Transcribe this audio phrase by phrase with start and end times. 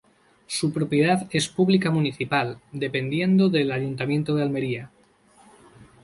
[0.47, 4.89] Su propiedad es pública-municipal dependiendo del Ayuntamiento de Almería.